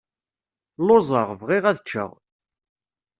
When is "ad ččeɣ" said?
1.67-2.11